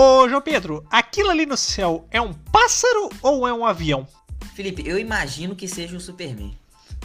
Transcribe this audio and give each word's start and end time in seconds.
Ô, 0.00 0.28
João 0.28 0.40
Pedro, 0.40 0.86
aquilo 0.88 1.28
ali 1.28 1.44
no 1.44 1.56
céu 1.56 2.06
é 2.12 2.20
um 2.20 2.32
pássaro 2.32 3.10
ou 3.20 3.48
é 3.48 3.52
um 3.52 3.66
avião? 3.66 4.06
Felipe, 4.54 4.86
eu 4.86 4.96
imagino 4.96 5.56
que 5.56 5.66
seja 5.66 5.96
o 5.96 6.00
Superman. 6.00 6.56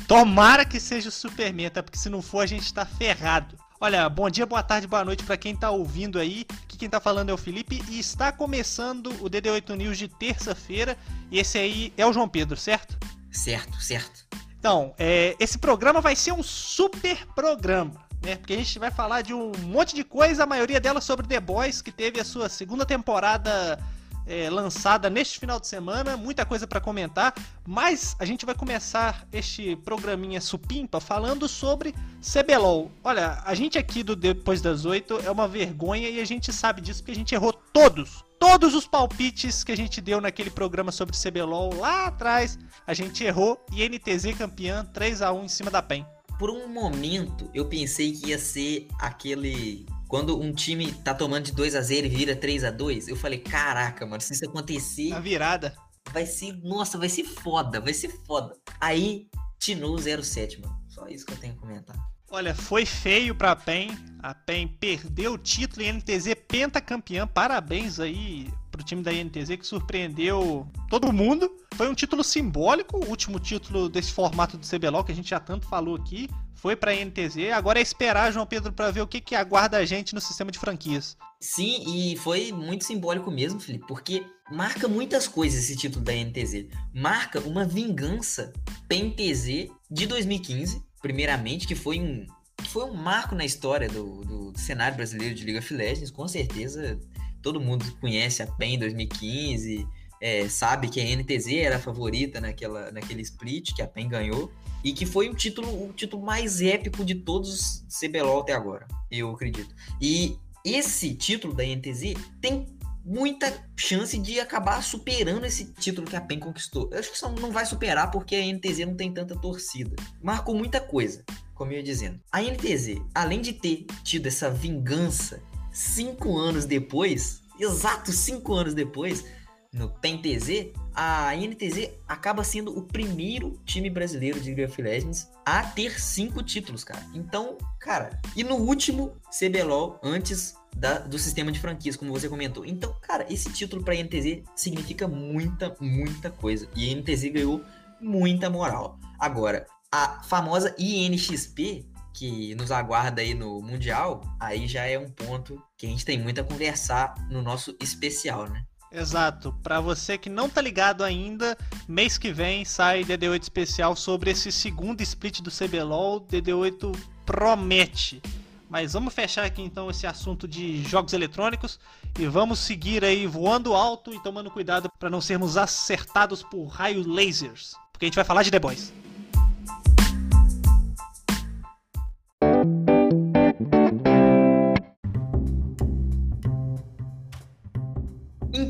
Tomara 0.07 0.63
que 0.63 0.79
seja 0.79 1.09
o 1.09 1.11
Superman, 1.11 1.71
tá? 1.71 1.81
Porque 1.81 1.97
se 1.97 2.07
não 2.07 2.21
for, 2.21 2.41
a 2.41 2.45
gente 2.45 2.71
tá 2.71 2.85
ferrado. 2.85 3.57
Olha, 3.81 4.07
bom 4.07 4.29
dia, 4.29 4.45
boa 4.45 4.61
tarde, 4.61 4.85
boa 4.85 5.03
noite 5.03 5.23
para 5.23 5.35
quem 5.37 5.55
tá 5.55 5.71
ouvindo 5.71 6.19
aí. 6.19 6.45
Que 6.67 6.77
quem 6.77 6.87
tá 6.87 6.99
falando 6.99 7.31
é 7.31 7.33
o 7.33 7.37
Felipe 7.37 7.81
e 7.89 7.97
está 7.97 8.31
começando 8.31 9.07
o 9.07 9.27
DD8 9.27 9.75
News 9.75 9.97
de 9.97 10.07
terça-feira. 10.07 10.95
E 11.31 11.39
esse 11.39 11.57
aí 11.57 11.91
é 11.97 12.05
o 12.05 12.13
João 12.13 12.29
Pedro, 12.29 12.55
certo? 12.55 12.95
Certo, 13.31 13.81
certo. 13.81 14.27
Então, 14.59 14.93
é, 14.99 15.35
esse 15.39 15.57
programa 15.57 15.99
vai 15.99 16.15
ser 16.15 16.31
um 16.31 16.43
super 16.43 17.25
programa 17.33 18.02
né? 18.23 18.37
Porque 18.37 18.53
a 18.53 18.57
gente 18.57 18.79
vai 18.79 18.89
falar 18.89 19.21
de 19.21 19.33
um 19.33 19.51
monte 19.65 19.93
de 19.93 20.03
coisa, 20.03 20.43
a 20.43 20.47
maioria 20.47 20.79
delas 20.79 21.03
sobre 21.03 21.27
The 21.27 21.39
Boys, 21.39 21.81
que 21.81 21.91
teve 21.91 22.19
a 22.19 22.23
sua 22.23 22.47
segunda 22.47 22.85
temporada 22.85 23.77
é, 24.25 24.49
lançada 24.49 25.09
neste 25.09 25.39
final 25.39 25.59
de 25.59 25.67
semana, 25.67 26.15
muita 26.15 26.45
coisa 26.45 26.65
para 26.65 26.79
comentar, 26.79 27.33
mas 27.67 28.15
a 28.19 28.25
gente 28.25 28.45
vai 28.45 28.55
começar 28.55 29.27
este 29.31 29.75
programinha 29.77 30.39
supimpa 30.39 30.99
falando 30.99 31.47
sobre 31.47 31.93
CBLOL. 32.21 32.89
Olha, 33.03 33.41
a 33.45 33.53
gente 33.53 33.77
aqui 33.77 34.01
do 34.01 34.15
Depois 34.15 34.61
das 34.61 34.85
Oito 34.85 35.19
é 35.25 35.29
uma 35.29 35.47
vergonha 35.47 36.09
e 36.09 36.19
a 36.19 36.25
gente 36.25 36.53
sabe 36.53 36.81
disso 36.81 37.01
porque 37.01 37.11
a 37.11 37.15
gente 37.15 37.35
errou 37.35 37.51
todos, 37.51 38.23
todos 38.39 38.73
os 38.73 38.87
palpites 38.87 39.63
que 39.63 39.71
a 39.71 39.77
gente 39.77 39.99
deu 39.99 40.21
naquele 40.21 40.49
programa 40.49 40.91
sobre 40.91 41.17
CBLOL 41.17 41.75
lá 41.75 42.05
atrás, 42.05 42.57
a 42.87 42.93
gente 42.93 43.23
errou 43.23 43.63
e 43.73 43.87
NTZ 43.87 44.37
campeã 44.37 44.85
3 44.85 45.21
a 45.21 45.33
1 45.33 45.43
em 45.43 45.49
cima 45.49 45.69
da 45.69 45.81
PEN 45.81 46.05
por 46.43 46.49
um 46.49 46.67
momento 46.67 47.49
eu 47.53 47.69
pensei 47.69 48.11
que 48.11 48.31
ia 48.31 48.37
ser 48.37 48.89
aquele 48.99 49.85
quando 50.09 50.37
um 50.37 50.51
time 50.51 50.91
tá 50.91 51.13
tomando 51.13 51.45
de 51.45 51.53
2 51.53 51.73
a 51.73 51.81
0 51.81 52.05
e 52.05 52.09
vira 52.09 52.35
3 52.35 52.65
a 52.65 52.69
2 52.69 53.07
eu 53.07 53.15
falei, 53.15 53.39
caraca, 53.39 54.05
mano, 54.05 54.19
se 54.19 54.33
isso 54.33 54.45
acontecer. 54.49 55.13
A 55.13 55.21
virada. 55.21 55.73
Vai 56.11 56.25
ser, 56.25 56.51
nossa, 56.61 56.97
vai 56.97 57.07
ser 57.07 57.23
foda, 57.23 57.79
vai 57.79 57.93
ser 57.93 58.09
foda. 58.25 58.57
Aí, 58.81 59.29
Tinu 59.57 59.95
07, 59.97 60.59
mano. 60.59 60.77
Só 60.89 61.07
isso 61.07 61.25
que 61.25 61.31
eu 61.31 61.37
tenho 61.37 61.53
que 61.53 61.61
comentar. 61.61 61.95
Olha, 62.29 62.53
foi 62.53 62.85
feio 62.85 63.33
pra 63.33 63.55
PEN. 63.55 63.97
A 64.21 64.35
PEN 64.35 64.67
perdeu 64.67 65.35
o 65.35 65.37
título 65.37 65.81
e 65.81 65.93
NTZ 65.93 66.35
pentacampeã. 66.45 67.25
Parabéns 67.25 68.01
aí 68.01 68.51
pro 68.73 68.83
time 68.83 69.03
da 69.03 69.13
INTZ 69.13 69.55
que 69.57 69.65
surpreendeu 69.65 70.67
todo 70.89 71.13
mundo. 71.13 71.49
Foi 71.75 71.87
um 71.87 71.93
título 71.93 72.23
simbólico, 72.23 72.97
o 72.97 73.07
último 73.07 73.39
título 73.39 73.87
desse 73.87 74.11
formato 74.11 74.57
do 74.57 74.67
CBLOL 74.67 75.03
que 75.03 75.11
a 75.11 75.15
gente 75.15 75.29
já 75.29 75.39
tanto 75.39 75.67
falou 75.67 75.95
aqui. 75.95 76.27
Foi 76.55 76.75
pra 76.75 76.95
INTZ. 76.95 77.51
Agora 77.53 77.79
é 77.79 77.81
esperar, 77.81 78.31
João 78.33 78.45
Pedro, 78.45 78.73
para 78.73 78.89
ver 78.89 79.01
o 79.01 79.07
que, 79.07 79.21
que 79.21 79.35
aguarda 79.35 79.77
a 79.77 79.85
gente 79.85 80.15
no 80.15 80.21
sistema 80.21 80.51
de 80.51 80.57
franquias. 80.57 81.15
Sim, 81.39 81.83
e 81.85 82.17
foi 82.17 82.51
muito 82.51 82.85
simbólico 82.85 83.29
mesmo, 83.29 83.59
Felipe, 83.59 83.85
porque 83.85 84.25
marca 84.49 84.87
muitas 84.87 85.27
coisas 85.27 85.63
esse 85.63 85.75
título 85.75 86.03
da 86.03 86.13
INTZ. 86.13 86.67
Marca 86.93 87.41
uma 87.41 87.65
vingança 87.65 88.53
PNTZ 88.87 89.69
de 89.91 90.07
2015, 90.07 90.81
primeiramente, 91.01 91.67
que 91.67 91.75
foi 91.75 91.99
um, 91.99 92.25
foi 92.69 92.85
um 92.85 92.93
marco 92.93 93.35
na 93.35 93.43
história 93.43 93.89
do, 93.89 94.21
do, 94.23 94.59
cenário 94.59 94.95
brasileiro 94.95 95.35
de 95.35 95.43
League 95.43 95.59
of 95.59 95.73
Legends, 95.73 96.11
com 96.11 96.27
certeza 96.27 96.97
todo 97.43 97.59
mundo 97.59 97.85
conhece 97.99 98.41
a 98.41 98.47
PEN 98.47 98.79
2015, 98.79 99.85
é, 100.19 100.47
sabe 100.47 100.87
que 100.87 101.01
a 101.01 101.03
NTZ 101.03 101.47
era 101.49 101.75
a 101.75 101.79
favorita 101.79 102.39
naquela, 102.39 102.89
naquele 102.91 103.21
split 103.21 103.75
que 103.75 103.81
a 103.81 103.87
PEN 103.87 104.07
ganhou, 104.07 104.51
e 104.83 104.93
que 104.93 105.05
foi 105.05 105.29
o 105.29 105.35
título, 105.35 105.67
o 105.85 105.93
título 105.93 106.23
mais 106.23 106.61
épico 106.61 107.05
de 107.05 107.15
todos 107.15 107.83
os 107.89 107.99
CBLOL 107.99 108.41
até 108.41 108.53
agora, 108.53 108.87
eu 109.11 109.29
acredito. 109.29 109.75
E 110.01 110.37
esse 110.65 111.13
título 111.13 111.53
da 111.53 111.63
NTZ 111.63 112.13
tem 112.41 112.65
muita 113.05 113.53
chance 113.77 114.17
de 114.17 114.39
acabar 114.39 114.81
superando 114.81 115.45
esse 115.45 115.73
título 115.73 116.07
que 116.07 116.15
a 116.15 116.21
PEN 116.21 116.39
conquistou. 116.39 116.89
Eu 116.91 116.99
acho 116.99 117.11
que 117.11 117.17
só 117.17 117.29
não 117.29 117.51
vai 117.51 117.65
superar 117.65 118.09
porque 118.09 118.35
a 118.35 118.45
NTZ 118.45 118.79
não 118.87 118.95
tem 118.95 119.13
tanta 119.13 119.35
torcida. 119.35 119.95
Marcou 120.21 120.55
muita 120.55 120.79
coisa, 120.79 121.23
como 121.53 121.71
eu 121.71 121.77
ia 121.77 121.83
dizendo. 121.83 122.19
A 122.31 122.41
NTZ, 122.41 123.01
além 123.13 123.41
de 123.41 123.51
ter 123.51 123.85
tido 124.03 124.27
essa 124.27 124.49
vingança 124.49 125.41
cinco 125.73 126.37
anos 126.37 126.65
depois, 126.65 127.42
exatos 127.59 128.15
cinco 128.15 128.53
anos 128.53 128.73
depois, 128.73 129.25
no 129.73 129.89
PEN-TZ, 129.89 130.71
a 130.93 131.35
NTZ 131.35 131.89
acaba 132.07 132.43
sendo 132.43 132.77
o 132.77 132.83
primeiro 132.83 133.59
time 133.65 133.89
brasileiro 133.89 134.39
de 134.39 134.53
League 134.53 134.65
of 134.65 134.81
Legends 134.81 135.29
a 135.43 135.63
ter 135.63 135.99
cinco 135.99 136.43
títulos, 136.43 136.83
cara. 136.83 137.03
Então, 137.13 137.57
cara, 137.79 138.21
e 138.35 138.43
no 138.43 138.55
último 138.55 139.17
CBLOL, 139.31 139.99
antes 140.03 140.55
da, 140.75 140.99
do 140.99 141.17
sistema 141.17 141.51
de 141.51 141.59
franquias, 141.59 141.95
como 141.95 142.11
você 142.11 142.29
comentou. 142.29 142.63
Então, 142.65 142.95
cara, 143.01 143.25
esse 143.31 143.51
título 143.51 143.83
para 143.83 143.95
a 143.95 143.97
NTZ 143.97 144.43
significa 144.55 145.07
muita, 145.07 145.75
muita 145.79 146.29
coisa. 146.29 146.67
E 146.75 146.89
a 146.89 146.95
NTZ 146.95 147.31
ganhou 147.31 147.63
muita 147.99 148.49
moral. 148.49 148.99
Agora, 149.17 149.65
a 149.91 150.21
famosa 150.23 150.75
INXP 150.77 151.85
que 152.13 152.53
nos 152.55 152.71
aguarda 152.71 153.21
aí 153.21 153.33
no 153.33 153.61
Mundial, 153.61 154.21
aí 154.39 154.67
já 154.67 154.85
é 154.85 154.97
um 154.97 155.09
ponto 155.09 155.61
que 155.77 155.85
a 155.85 155.89
gente 155.89 156.05
tem 156.05 156.19
muito 156.19 156.39
a 156.39 156.43
conversar 156.43 157.15
no 157.29 157.41
nosso 157.41 157.75
especial, 157.79 158.47
né? 158.47 158.63
Exato. 158.91 159.51
Para 159.63 159.81
você 159.81 160.17
que 160.19 160.29
não 160.29 160.47
tá 160.47 160.61
ligado 160.61 161.03
ainda, 161.03 161.57
mês 161.87 162.17
que 162.19 162.31
vem 162.31 162.63
sai 162.63 163.03
DD8 163.03 163.41
especial 163.41 163.95
sobre 163.95 164.29
esse 164.29 164.51
segundo 164.51 165.01
split 165.01 165.41
do 165.41 165.49
CBLOL. 165.49 166.21
DD8 166.21 166.95
promete. 167.25 168.21
Mas 168.69 168.93
vamos 168.93 169.13
fechar 169.13 169.45
aqui 169.45 169.61
então 169.61 169.89
esse 169.89 170.05
assunto 170.05 170.47
de 170.47 170.83
jogos 170.83 171.13
eletrônicos 171.13 171.79
e 172.17 172.25
vamos 172.27 172.59
seguir 172.59 173.03
aí 173.03 173.25
voando 173.25 173.73
alto 173.73 174.13
e 174.13 174.19
tomando 174.19 174.49
cuidado 174.49 174.91
para 174.99 175.09
não 175.09 175.21
sermos 175.21 175.57
acertados 175.57 176.43
por 176.43 176.65
raios 176.65 177.05
lasers, 177.05 177.75
porque 177.91 178.05
a 178.05 178.07
gente 178.07 178.15
vai 178.15 178.25
falar 178.25 178.41
de 178.41 178.49
The 178.49 178.59
Boys. 178.59 178.91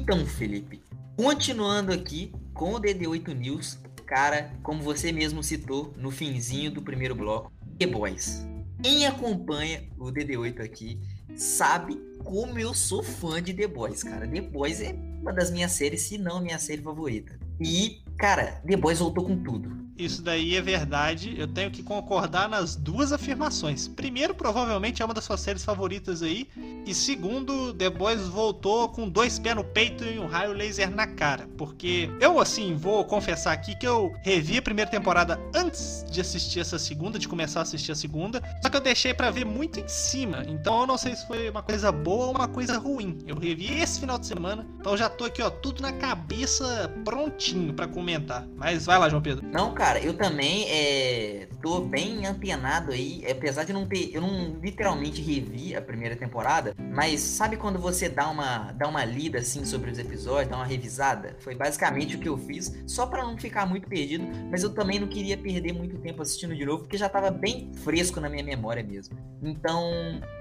Então, 0.04 0.26
Felipe, 0.26 0.82
continuando 1.16 1.94
aqui 1.94 2.34
com 2.54 2.74
o 2.74 2.78
DD8 2.82 3.34
News, 3.34 3.80
cara, 4.06 4.52
como 4.62 4.84
você 4.84 5.14
mesmo 5.14 5.42
citou 5.42 5.94
no 5.96 6.12
finzinho 6.12 6.70
do 6.70 6.82
primeiro 6.82 7.16
bloco, 7.16 7.50
The 7.80 7.88
Boys. 7.88 8.46
Quem 8.84 9.08
acompanha 9.08 9.88
o 9.98 10.12
DD8 10.12 10.60
aqui 10.60 11.00
sabe 11.38 11.96
como 12.22 12.60
eu 12.60 12.74
sou 12.74 13.02
fã 13.02 13.42
de 13.42 13.54
The 13.54 13.66
Boys, 13.66 14.04
cara. 14.04 14.28
The 14.28 14.42
Boys 14.42 14.82
é 14.82 14.92
uma 15.22 15.32
das 15.32 15.50
minhas 15.50 15.72
séries, 15.72 16.02
se 16.02 16.18
não 16.18 16.42
minha 16.42 16.60
série 16.60 16.82
favorita. 16.82 17.40
E, 17.58 18.04
cara, 18.18 18.62
The 18.68 18.76
Boys 18.76 19.00
voltou 19.00 19.24
com 19.24 19.42
tudo. 19.42 19.83
Isso 19.98 20.24
daí 20.24 20.56
é 20.56 20.62
verdade. 20.62 21.36
Eu 21.38 21.48
tenho 21.48 21.70
que 21.70 21.84
concordar 21.84 22.50
nas 22.50 22.76
duas 22.76 23.12
afirmações. 23.12 23.88
Primeiro, 23.88 24.34
provavelmente 24.34 25.02
é 25.02 25.06
uma 25.06 25.14
das 25.14 25.24
suas 25.24 25.40
séries 25.40 25.64
favoritas 25.64 26.24
aí. 26.24 26.48
E 26.86 26.94
segundo, 26.96 27.74
The 27.74 27.90
Boys 27.90 28.22
voltou 28.28 28.90
com 28.90 29.08
dois 29.08 29.38
pés 29.38 29.56
no 29.56 29.64
peito 29.64 30.04
e 30.04 30.18
um 30.18 30.26
raio 30.26 30.52
laser 30.52 30.94
na 30.94 31.06
cara. 31.06 31.48
Porque 31.58 32.10
eu, 32.20 32.40
assim, 32.40 32.76
vou 32.76 33.06
confessar 33.06 33.54
aqui 33.54 33.76
que 33.76 33.88
eu 33.88 34.12
revi 34.24 34.58
a 34.58 34.62
primeira 34.62 34.90
temporada 34.90 35.40
antes 35.54 36.04
de 36.10 36.20
assistir 36.20 36.60
essa 36.60 36.80
segunda, 36.80 37.20
de 37.20 37.28
começar 37.28 37.60
a 37.60 37.64
assistir 37.64 37.92
a 37.92 37.96
segunda. 37.96 38.42
Só 38.64 38.70
que 38.70 38.78
eu 38.78 38.82
deixei 38.82 39.14
para 39.14 39.30
ver 39.30 39.46
muito 39.46 39.80
em 39.80 39.88
cima. 39.88 40.44
Então 40.48 40.82
eu 40.82 40.88
não 40.88 40.98
sei 40.98 41.16
se 41.16 41.28
foi 41.28 41.50
uma 41.50 41.62
coisa 41.62 41.92
boa 41.92 42.26
ou 42.26 42.32
uma 42.32 42.48
coisa 42.48 42.80
ruim. 42.80 43.20
Eu 43.28 43.38
revi 43.38 43.80
esse 43.80 44.00
final 44.00 44.18
de 44.18 44.26
semana. 44.26 44.66
Então 44.80 44.98
já 44.98 45.08
tô 45.08 45.26
aqui, 45.26 45.42
ó, 45.42 45.52
tudo 45.52 45.82
na 45.82 45.94
cabeça 45.94 46.92
prontinho 47.06 47.74
para 47.74 47.88
comentar. 47.88 48.46
Mas 48.58 48.88
vai 48.88 48.98
lá, 48.98 49.08
João 49.08 49.22
Pedro. 49.22 49.46
Não, 49.46 49.74
cara 49.74 49.83
cara, 49.84 50.00
eu 50.00 50.14
também 50.14 50.66
é, 50.70 51.50
tô 51.62 51.82
bem 51.82 52.26
antenado 52.26 52.94
aí, 52.94 53.22
apesar 53.30 53.66
de 53.66 53.74
não 53.74 53.86
ter, 53.86 54.12
eu 54.14 54.22
não 54.22 54.58
literalmente 54.62 55.22
revi 55.22 55.76
a 55.76 55.82
primeira 55.82 56.16
temporada, 56.16 56.74
mas 56.78 57.20
sabe 57.20 57.58
quando 57.58 57.78
você 57.78 58.08
dá 58.08 58.30
uma, 58.30 58.72
dá 58.72 58.88
uma 58.88 59.04
lida 59.04 59.40
assim 59.40 59.66
sobre 59.66 59.92
os 59.92 60.00
episódios, 60.00 60.50
dá 60.50 60.56
uma 60.56 60.66
revisada? 60.66 61.36
Foi 61.40 61.54
basicamente 61.54 62.16
o 62.16 62.20
que 62.20 62.30
eu 62.30 62.38
fiz, 62.38 62.74
só 62.88 63.06
para 63.06 63.24
não 63.24 63.38
ficar 63.38 63.66
muito 63.66 63.90
perdido, 63.90 64.26
mas 64.50 64.64
eu 64.64 64.74
também 64.74 65.02
não 65.02 65.08
queria 65.10 65.38
perder 65.38 65.74
muito 65.74 65.98
tempo 65.98 66.22
assistindo 66.22 66.56
de 66.56 66.66
novo, 66.66 66.84
porque 66.84 66.98
já 66.98 67.10
tava 67.10 67.30
bem 67.30 67.70
fresco 67.84 68.22
na 68.22 68.30
minha 68.30 68.44
memória 68.44 68.82
mesmo. 68.82 69.18
Então, 69.42 69.92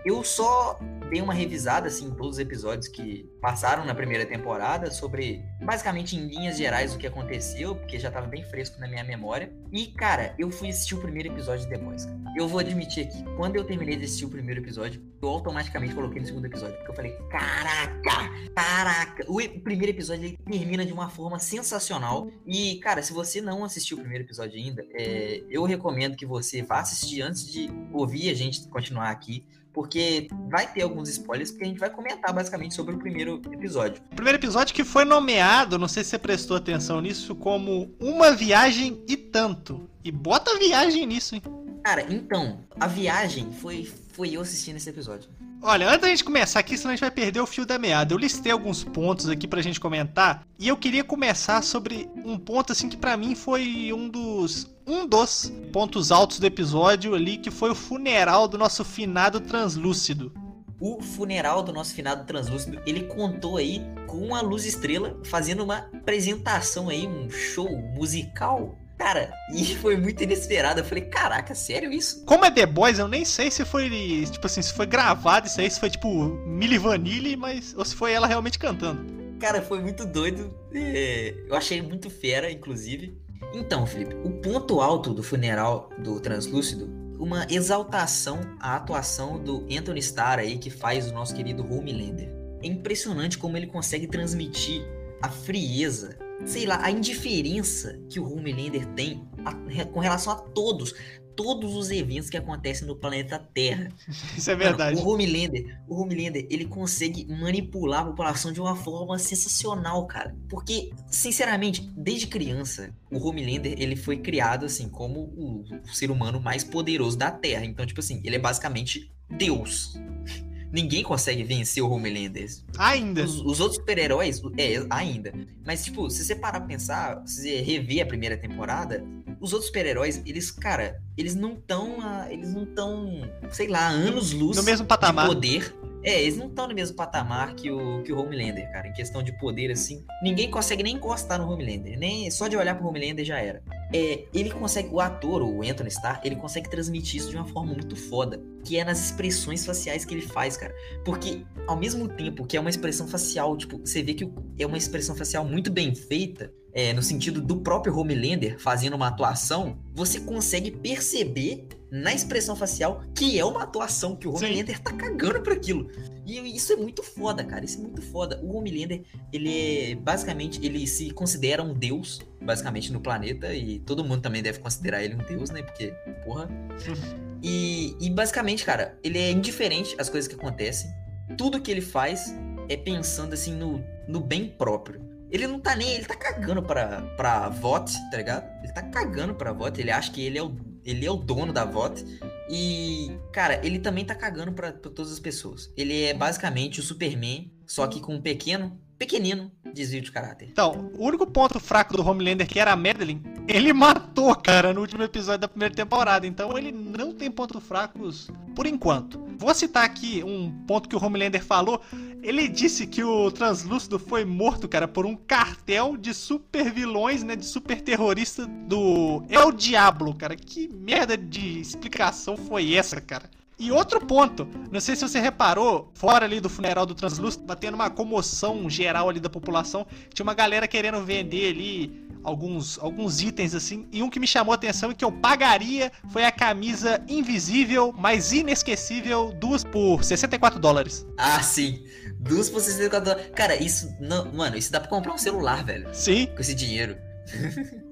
eu 0.05 0.23
só 0.23 0.79
dei 1.11 1.21
uma 1.21 1.35
revisada 1.35 1.89
assim 1.89 2.07
em 2.07 2.15
todos 2.15 2.35
os 2.35 2.39
episódios 2.39 2.87
que 2.87 3.29
passaram 3.41 3.85
na 3.85 3.95
primeira 3.95 4.25
temporada 4.25 4.89
sobre 4.93 5.45
basicamente 5.61 6.17
em 6.17 6.29
linhas 6.29 6.57
gerais 6.57 6.95
o 6.95 6.99
que 6.99 7.09
aconteceu, 7.09 7.75
porque 7.75 7.99
já 7.99 8.09
tava 8.09 8.29
bem 8.29 8.45
fresco 8.45 8.79
na 8.79 8.87
minha 8.87 9.03
memória. 9.03 9.32
E 9.73 9.87
cara, 9.87 10.35
eu 10.39 10.51
fui 10.51 10.69
assistir 10.69 10.95
o 10.95 11.01
primeiro 11.01 11.33
episódio 11.33 11.65
de 11.65 11.71
The 11.71 11.79
Boys. 11.79 12.05
Cara. 12.05 12.23
Eu 12.37 12.49
vou 12.49 12.61
admitir 12.61 13.07
aqui, 13.07 13.25
quando 13.37 13.57
eu 13.57 13.65
terminei 13.65 13.97
de 13.97 14.05
assistir 14.05 14.25
o 14.25 14.29
primeiro 14.29 14.61
episódio, 14.61 15.03
eu 15.23 15.29
automaticamente 15.29 15.95
coloquei 15.95 16.21
no 16.21 16.27
segundo 16.27 16.45
episódio, 16.45 16.77
porque 16.77 16.91
eu 16.91 16.95
falei: 16.95 17.13
"Caraca, 17.31 18.51
caraca". 18.55 19.25
O 19.29 19.37
primeiro 19.61 19.91
episódio 19.91 20.25
ele 20.25 20.39
termina 20.39 20.85
de 20.85 20.93
uma 20.93 21.09
forma 21.09 21.39
sensacional. 21.39 22.31
E 22.47 22.77
cara, 22.77 23.03
se 23.03 23.13
você 23.13 23.41
não 23.41 23.65
assistiu 23.65 23.97
o 23.97 24.01
primeiro 24.01 24.25
episódio 24.25 24.59
ainda, 24.59 24.85
é, 24.93 25.43
eu 25.49 25.65
recomendo 25.65 26.17
que 26.17 26.27
você 26.27 26.63
vá 26.63 26.81
assistir 26.81 27.23
antes 27.23 27.51
de 27.51 27.71
ouvir 27.93 28.31
a 28.31 28.35
gente 28.35 28.69
continuar 28.69 29.11
aqui 29.11 29.45
porque 29.73 30.29
vai 30.51 30.71
ter 30.71 30.83
alguns 30.83 31.09
spoilers, 31.09 31.51
porque 31.51 31.65
a 31.65 31.69
gente 31.69 31.81
vai 31.81 31.91
comentar 31.91 32.33
basicamente 32.33 32.75
sobre 32.75 32.95
o 32.95 32.99
primeiro 32.99 33.41
episódio. 33.53 34.03
O 34.13 34.15
primeiro 34.15 34.39
episódio 34.39 34.75
que 34.75 34.85
foi 34.85 35.05
nomeado, 35.05 35.79
não 35.79 35.89
sei 35.89 36.05
se 36.05 36.11
você 36.11 36.19
prestou 36.19 36.57
atenção 36.57 37.01
nisso, 37.01 37.35
como 37.35 37.95
Uma 37.99 38.33
Viagem 38.33 39.03
e 39.09 39.17
Tanto. 39.17 39.89
E 40.05 40.11
bota 40.11 40.59
viagem 40.59 41.07
nisso, 41.07 41.35
hein? 41.35 41.43
Cara, 41.85 42.07
então, 42.13 42.61
a 42.79 42.87
viagem 42.87 43.53
foi, 43.53 43.91
foi 44.13 44.31
eu 44.31 44.41
assistindo 44.41 44.77
esse 44.77 44.89
episódio. 44.89 45.29
Olha, 45.65 45.89
antes 45.89 46.01
da 46.01 46.09
gente 46.09 46.25
começar 46.25 46.59
aqui, 46.59 46.77
senão 46.77 46.91
a 46.91 46.95
gente 46.95 47.01
vai 47.01 47.11
perder 47.11 47.41
o 47.41 47.47
fio 47.47 47.65
da 47.65 47.79
meada. 47.79 48.13
Eu 48.13 48.19
listei 48.19 48.51
alguns 48.51 48.83
pontos 48.83 49.29
aqui 49.29 49.47
pra 49.47 49.63
gente 49.63 49.79
comentar. 49.79 50.45
E 50.59 50.67
eu 50.67 50.77
queria 50.77 51.05
começar 51.05 51.63
sobre 51.63 52.11
um 52.25 52.37
ponto, 52.37 52.73
assim, 52.73 52.89
que 52.89 52.97
para 52.97 53.17
mim 53.17 53.37
foi 53.37 53.93
um 53.93 54.09
dos. 54.09 54.72
Um 54.87 55.07
dos 55.07 55.53
pontos 55.73 56.11
altos 56.11 56.39
do 56.39 56.47
episódio 56.47 57.15
ali, 57.15 57.39
que 57.39 57.51
foi 57.51 57.71
o 57.71 57.75
funeral 57.75 58.49
do 58.49 58.59
nosso 58.59 58.85
finado 58.85 59.41
translúcido. 59.41 60.33
O 60.81 61.01
funeral 61.01 61.63
do 61.63 61.73
nosso 61.73 61.95
finado 61.95 62.27
translúcido, 62.27 62.81
ele 62.85 63.05
contou 63.05 63.57
aí 63.57 63.81
com 64.07 64.35
a 64.35 64.41
Luz 64.41 64.65
Estrela 64.65 65.17
fazendo 65.25 65.63
uma 65.63 65.79
apresentação 65.79 66.89
aí, 66.89 67.07
um 67.07 67.31
show 67.31 67.71
musical 67.95 68.77
Cara, 69.03 69.33
e 69.53 69.75
foi 69.83 69.97
muito 69.97 70.23
inesperado. 70.23 70.81
Eu 70.81 70.85
falei, 70.85 71.05
caraca, 71.05 71.55
sério 71.57 71.93
isso? 71.93 72.25
Como 72.25 72.45
é 72.45 72.51
The 72.51 72.67
Boys, 72.67 73.01
eu 73.01 73.09
nem 73.09 73.25
sei 73.25 73.51
se 73.51 73.65
foi, 73.65 73.91
tipo 74.31 74.47
assim, 74.47 74.63
se 74.63 74.73
foi 74.73 74.87
gravado 74.87 75.49
isso 75.49 75.61
aí, 75.61 75.69
se 75.69 75.81
foi 75.81 75.91
tipo 75.91 76.25
Milli 76.47 76.79
Vanilli, 76.79 77.37
mas. 77.37 77.75
ou 77.77 77.85
se 77.85 77.97
foi 77.97 78.13
ela 78.13 78.29
realmente 78.29 78.61
cantando. 78.61 79.23
Cara, 79.41 79.61
foi 79.61 79.81
muito 79.81 80.07
doido. 80.07 80.57
É, 80.73 81.35
eu 81.49 81.57
achei 81.57 81.83
muito 81.83 82.09
fera, 82.09 82.49
inclusive. 82.49 83.19
Então, 83.55 83.87
Felipe, 83.87 84.15
o 84.25 84.31
ponto 84.31 84.81
alto 84.81 85.13
do 85.13 85.23
funeral 85.23 85.91
do 85.99 86.19
Translúcido, 86.21 86.89
uma 87.19 87.47
exaltação 87.51 88.41
à 88.59 88.77
atuação 88.77 89.43
do 89.43 89.67
Anthony 89.71 90.01
Starr 90.01 90.41
aí, 90.41 90.59
que 90.59 90.71
faz 90.71 91.09
o 91.11 91.13
nosso 91.13 91.35
querido 91.35 91.63
Homelander. 91.63 92.31
É 92.63 92.67
impressionante 92.67 93.39
como 93.39 93.57
ele 93.57 93.67
consegue 93.67 94.07
transmitir 94.07 94.85
a 95.21 95.29
frieza 95.29 96.17
sei 96.45 96.67
lá, 96.67 96.81
a 96.83 96.91
indiferença 96.91 97.99
que 98.09 98.19
o 98.19 98.31
Homelander 98.31 98.87
tem 98.95 99.27
a, 99.45 99.85
com 99.87 100.01
relação 100.01 100.33
a 100.33 100.37
todos, 100.37 100.95
todos 101.37 101.75
os 101.75 101.91
eventos 101.91 102.31
que 102.31 102.37
acontecem 102.37 102.87
no 102.87 102.97
planeta 102.97 103.39
Terra. 103.39 103.89
Isso 104.37 104.51
é 104.51 104.55
verdade. 104.55 104.97
Mano, 104.97 105.09
o 105.09 105.13
Homelander, 105.13 105.81
o 105.89 106.01
Homelander, 106.01 106.47
ele 106.51 106.67
consegue 106.67 107.27
manipular 107.27 108.03
a 108.03 108.05
população 108.07 108.53
de 108.53 108.61
uma 108.61 108.77
forma 108.77 109.19
sensacional, 109.19 110.07
cara. 110.07 110.37
Porque, 110.49 110.91
sinceramente, 111.09 111.83
desde 111.97 112.27
criança, 112.27 112.95
o 113.11 113.27
Homelander, 113.27 113.75
ele 113.79 113.97
foi 113.97 114.19
criado 114.19 114.67
assim 114.67 114.89
como 114.89 115.21
o, 115.21 115.65
o 115.85 115.95
ser 115.95 116.11
humano 116.11 116.41
mais 116.41 116.65
poderoso 116.65 117.17
da 117.17 117.31
Terra. 117.31 117.65
Então, 117.65 117.87
tipo 117.87 118.01
assim, 118.01 118.21
ele 118.25 118.37
é 118.37 118.39
basicamente 118.39 119.11
Deus. 119.29 119.95
Ninguém 120.73 121.03
consegue 121.03 121.45
vencer 121.45 121.83
o 121.83 121.91
Homelander. 121.91 122.49
Ainda. 122.79 123.23
Os, 123.23 123.41
os 123.43 123.61
outros 123.61 123.77
super-heróis, 123.79 124.41
é, 124.57 124.87
ainda. 124.89 125.31
Mas, 125.67 125.85
tipo, 125.85 126.09
se 126.09 126.25
você 126.25 126.35
parar 126.35 126.61
pra 126.61 126.69
pensar, 126.69 127.23
se 127.27 127.43
você 127.43 127.61
rever 127.61 128.03
a 128.03 128.07
primeira 128.07 128.39
temporada, 128.39 129.05
os 129.43 129.53
outros 129.53 129.67
super-heróis, 129.67 130.23
eles, 130.25 130.53
cara, 130.53 131.03
eles 131.19 131.35
não 131.35 131.55
estão. 131.55 131.97
Eles 132.31 132.55
não 132.55 132.63
estão, 132.63 133.29
sei 133.51 133.67
lá, 133.67 133.89
anos-luz 133.89 134.57
no 134.57 134.63
mesmo 134.63 134.87
patamar. 134.87 135.29
de 135.29 135.35
poder. 135.35 135.77
É, 136.03 136.23
eles 136.23 136.37
não 136.37 136.49
estão 136.49 136.67
no 136.67 136.75
mesmo 136.75 136.97
patamar 136.97 137.55
que 137.55 137.71
o, 137.71 138.03
que 138.03 138.13
o 138.13 138.19
Homelander, 138.19 138.71
cara, 138.73 138.89
em 138.89 138.93
questão 138.93 139.23
de 139.23 139.33
poder, 139.39 139.71
assim. 139.71 140.05
Ninguém 140.23 140.51
consegue 140.51 140.83
nem 140.83 140.97
encostar 140.97 141.41
no 141.41 141.51
Homelander. 141.51 141.99
Nem, 141.99 142.31
só 142.31 142.49
de 142.49 142.57
olhar 142.57 142.77
pro 142.77 142.89
Homelander 142.89 143.25
já 143.25 143.39
era. 143.39 143.63
É, 143.95 144.25
ele 144.35 144.51
consegue, 144.51 144.89
o 144.91 145.01
ator, 145.01 145.43
o 145.43 145.63
Anthony 145.63 145.91
Starr, 145.91 146.21
ele 146.25 146.37
consegue 146.37 146.69
transmitir 146.69 147.21
isso 147.21 147.31
de 147.31 147.37
uma 147.37 147.47
forma 147.47 147.73
muito 147.73 147.95
foda. 147.95 148.43
Que 148.65 148.79
é 148.79 148.85
nas 148.85 149.05
expressões 149.05 149.65
faciais 149.65 150.05
que 150.05 150.15
ele 150.15 150.23
faz, 150.23 150.57
cara. 150.57 150.75
Porque, 151.05 151.45
ao 151.67 151.77
mesmo 151.77 152.09
tempo 152.09 152.47
que 152.47 152.57
é 152.57 152.61
uma 152.61 152.71
expressão 152.71 153.07
facial, 153.07 153.57
tipo, 153.57 153.79
você 153.79 154.03
vê 154.03 154.15
que 154.15 154.29
é 154.59 154.67
uma 154.67 154.79
expressão 154.79 155.15
facial 155.15 155.45
muito 155.45 155.71
bem 155.71 155.95
feita, 155.95 156.53
é, 156.75 156.93
no 156.93 157.03
sentido 157.03 157.41
do 157.41 157.61
próprio 157.61 157.97
Homelander 157.97 158.59
fazendo 158.59 158.95
uma 158.95 159.09
atuação, 159.09 159.79
você 159.95 160.21
consegue 160.21 160.71
perceber 160.71 161.69
na 161.93 162.15
expressão 162.15 162.57
facial 162.57 163.05
que 163.15 163.39
é 163.39 163.45
uma 163.45 163.65
atuação 163.65 164.17
que 164.17 164.27
o 164.27 164.35
Homelander 164.35 164.79
Sim. 164.79 164.83
tá 164.83 164.93
cagando 164.93 165.43
pra 165.43 165.53
aquilo. 165.53 165.91
E 166.25 166.39
isso 166.57 166.73
é 166.73 166.77
muito 166.77 167.03
foda, 167.03 167.45
cara. 167.45 167.67
Isso 167.67 167.79
é 167.79 167.83
muito 167.83 168.01
foda. 168.01 168.41
O 168.43 168.57
Homelander, 168.57 169.03
ele 169.31 169.91
é 169.91 169.95
basicamente, 169.95 170.59
ele 170.65 170.87
se 170.87 171.11
considera 171.11 171.63
um 171.63 171.75
deus, 171.75 172.23
basicamente, 172.41 172.91
no 172.91 172.99
planeta. 172.99 173.53
E 173.53 173.79
todo 173.81 174.03
mundo 174.03 174.23
também 174.23 174.43
deve 174.43 174.59
considerar 174.61 175.05
ele 175.05 175.17
um 175.17 175.19
deus, 175.19 175.51
né? 175.51 175.61
Porque, 175.61 175.89
porra. 176.25 176.49
e, 177.43 177.95
e 178.01 178.09
basicamente, 178.09 178.65
cara, 178.65 178.99
ele 179.05 179.19
é 179.19 179.31
indiferente 179.31 179.95
às 179.99 180.09
coisas 180.09 180.27
que 180.27 180.35
acontecem. 180.35 180.91
Tudo 181.37 181.61
que 181.61 181.71
ele 181.71 181.83
faz 181.83 182.35
é 182.71 182.77
pensando 182.77 183.35
assim 183.35 183.55
no, 183.55 183.85
no 184.09 184.21
bem 184.21 184.49
próprio. 184.49 185.03
Ele 185.31 185.47
não 185.47 185.61
tá 185.61 185.77
nem. 185.77 185.91
Ele 185.91 186.07
tá 186.07 186.17
cagando 186.17 186.63
pra, 186.63 187.03
pra 187.19 187.51
VOT, 187.51 187.93
tá 188.11 188.17
ligado? 188.17 188.51
Ele 188.63 188.73
tá 188.73 188.83
cagando 188.83 189.35
pra 189.35 189.53
VOT. 189.53 189.79
Ele 189.79 189.91
acha 189.91 190.11
que 190.11 190.23
ele 190.23 190.39
é 190.39 190.43
o, 190.43 190.55
ele 190.85 191.07
é 191.07 191.11
o 191.11 191.17
dono 191.17 191.53
da 191.53 191.65
VOT. 191.65 192.05
E, 192.51 193.11
cara, 193.33 193.65
ele 193.65 193.79
também 193.79 194.05
tá 194.05 194.15
cagando 194.15 194.53
pra, 194.53 194.73
todas 194.73 195.13
as 195.13 195.21
pessoas. 195.21 195.73
Ele 195.77 196.03
é 196.03 196.15
basicamente 196.15 196.81
o 196.81 196.83
Superman, 196.83 197.51
só 197.67 197.87
que 197.87 198.01
com 198.01 198.15
um 198.15 198.21
pequeno, 198.21 198.79
pequenino 199.03 199.51
desvio 199.75 200.01
de 200.01 200.13
caráter. 200.13 200.49
Então, 200.53 200.93
o 200.97 201.05
único 201.05 201.27
ponto 201.27 201.59
fraco 201.59 201.97
do 201.97 202.09
Homelander, 202.09 202.47
que 202.47 202.61
era 202.61 202.73
a 202.73 202.77
Madeline, 202.77 203.21
ele 203.49 203.73
matou, 203.75 204.33
cara, 204.37 204.73
no 204.73 204.81
último 204.81 205.03
episódio 205.03 205.41
da 205.41 205.49
primeira 205.49 205.75
temporada. 205.75 206.25
Então 206.25 206.57
ele 206.57 206.71
não 206.71 207.13
tem 207.13 207.29
pontos 207.29 207.61
fracos 207.65 208.31
por 208.55 208.65
enquanto. 208.65 209.21
Vou 209.37 209.53
citar 209.53 209.85
aqui 209.85 210.23
um 210.23 210.53
ponto 210.69 210.89
que 210.89 210.95
o 210.95 211.05
Homelander 211.05 211.45
falou. 211.45 211.81
Ele 212.23 212.47
disse 212.47 212.87
que 212.87 213.03
o 213.03 213.33
Translúcido 213.33 213.99
foi 213.99 214.25
morto, 214.25 214.69
cara, 214.69 214.87
por 214.87 215.05
um 215.05 215.17
cartel 215.17 215.97
de 215.97 216.15
super 216.15 216.73
vilões, 216.73 217.25
né? 217.25 217.35
De 217.35 217.45
super 217.45 217.81
terrorista 217.81 218.47
do 218.47 219.25
El 219.29 219.51
Diablo, 219.51 220.15
cara. 220.15 220.37
Que 220.37 220.69
merda 220.69 221.17
de 221.17 221.59
explicação 221.59 222.37
foi 222.37 222.75
essa, 222.75 223.01
cara? 223.01 223.29
E 223.59 223.71
outro 223.71 224.01
ponto, 224.01 224.49
não 224.71 224.81
sei 224.81 224.97
se 224.97 225.07
você 225.07 225.21
reparou, 225.21 225.91
fora 225.95 226.25
ali 226.25 226.41
do 226.41 226.49
funeral 226.49 226.85
do 226.85 226.95
Translúcido, 226.95 227.45
batendo 227.45 227.75
uma 227.75 227.91
comoção 227.91 228.69
geral 228.69 229.09
ali 229.09 229.21
da 229.21 229.31
população, 229.31 229.87
tinha 230.13 230.25
uma 230.25 230.35
galera 230.35 230.67
querendo 230.67 231.05
vender 231.05 231.51
ali 231.51 232.09
alguns, 232.25 232.79
alguns 232.79 233.21
itens 233.21 233.55
assim, 233.55 233.87
e 233.93 234.03
um 234.03 234.11
que 234.11 234.19
me 234.19 234.27
chamou 234.27 234.53
a 234.53 234.55
atenção 234.55 234.91
e 234.91 234.95
que 234.95 235.05
eu 235.05 235.13
pagaria 235.13 235.93
foi 236.11 236.25
a 236.25 236.33
camisa 236.33 237.03
invisível, 237.09 237.95
mas 237.97 238.33
inesquecível, 238.33 239.33
duas 239.39 239.65
por 239.65 240.03
64 240.03 240.59
dólares. 240.59 241.07
Ah, 241.17 241.43
sim. 241.43 241.85
Duas 242.19 242.49
por 242.49 242.61
64 242.61 243.05
dólares. 243.05 243.33
Cara, 243.35 243.63
isso, 243.63 243.95
não, 244.01 244.33
mano, 244.33 244.57
isso 244.57 244.73
dá 244.73 244.81
pra 244.81 244.89
comprar 244.89 245.13
um 245.13 245.19
celular, 245.19 245.65
velho. 245.65 245.89
Sim. 245.93 246.27
Com 246.35 246.41
esse 246.41 246.55
dinheiro. 246.55 246.97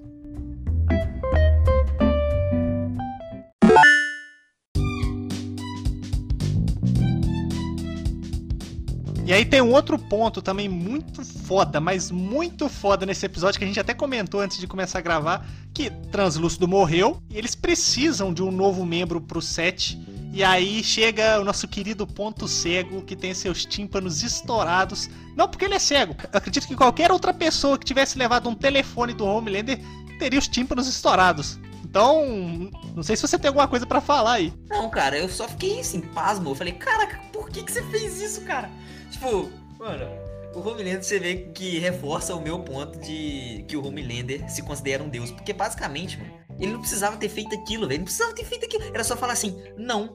E 9.30 9.32
aí 9.32 9.44
tem 9.44 9.62
um 9.62 9.70
outro 9.70 9.96
ponto 9.96 10.42
também 10.42 10.68
muito 10.68 11.24
foda, 11.24 11.80
mas 11.80 12.10
muito 12.10 12.68
foda 12.68 13.06
nesse 13.06 13.24
episódio 13.24 13.60
que 13.60 13.64
a 13.64 13.68
gente 13.68 13.78
até 13.78 13.94
comentou 13.94 14.40
antes 14.40 14.58
de 14.58 14.66
começar 14.66 14.98
a 14.98 15.02
gravar, 15.02 15.46
que 15.72 15.88
Translúcido 16.10 16.66
morreu 16.66 17.22
e 17.30 17.38
eles 17.38 17.54
precisam 17.54 18.34
de 18.34 18.42
um 18.42 18.50
novo 18.50 18.84
membro 18.84 19.20
pro 19.20 19.40
set. 19.40 19.96
E 20.32 20.42
aí 20.42 20.82
chega 20.82 21.38
o 21.40 21.44
nosso 21.44 21.68
querido 21.68 22.08
ponto 22.08 22.48
cego 22.48 23.02
que 23.02 23.14
tem 23.14 23.32
seus 23.32 23.64
tímpanos 23.64 24.24
estourados. 24.24 25.08
Não 25.36 25.46
porque 25.46 25.64
ele 25.64 25.74
é 25.74 25.78
cego. 25.78 26.16
Eu 26.20 26.28
acredito 26.36 26.66
que 26.66 26.74
qualquer 26.74 27.12
outra 27.12 27.32
pessoa 27.32 27.78
que 27.78 27.84
tivesse 27.84 28.18
levado 28.18 28.48
um 28.48 28.54
telefone 28.56 29.14
do 29.14 29.24
Homelander 29.24 29.78
teria 30.18 30.40
os 30.40 30.48
tímpanos 30.48 30.88
estourados. 30.88 31.56
Então, 31.84 32.70
não 32.94 33.02
sei 33.02 33.16
se 33.16 33.22
você 33.22 33.38
tem 33.38 33.48
alguma 33.48 33.66
coisa 33.66 33.86
para 33.86 34.00
falar 34.00 34.34
aí. 34.34 34.52
Não, 34.68 34.88
cara, 34.90 35.18
eu 35.18 35.28
só 35.28 35.48
fiquei 35.48 35.80
assim, 35.80 36.00
pasmo. 36.00 36.50
Eu 36.50 36.54
falei, 36.54 36.74
caraca, 36.74 37.18
por 37.32 37.48
que, 37.50 37.62
que 37.62 37.72
você 37.72 37.82
fez 37.84 38.20
isso, 38.20 38.42
cara? 38.42 38.70
Tipo, 39.10 39.50
mano, 39.78 40.06
o 40.54 40.60
Homelander 40.60 41.02
você 41.02 41.18
vê 41.18 41.36
que 41.54 41.78
reforça 41.78 42.34
o 42.34 42.40
meu 42.40 42.60
ponto 42.60 42.98
de 43.00 43.64
que 43.68 43.76
o 43.76 43.86
Homelander 43.86 44.48
se 44.50 44.62
considera 44.62 45.02
um 45.02 45.08
deus. 45.08 45.30
Porque 45.30 45.52
basicamente, 45.52 46.18
mano, 46.18 46.32
ele 46.58 46.72
não 46.72 46.80
precisava 46.80 47.16
ter 47.16 47.28
feito 47.28 47.54
aquilo, 47.54 47.88
velho. 47.88 48.00
Não 48.00 48.04
precisava 48.04 48.34
ter 48.34 48.44
feito 48.44 48.66
aquilo. 48.66 48.84
Era 48.92 49.04
só 49.04 49.16
falar 49.16 49.32
assim, 49.32 49.56
não. 49.76 50.14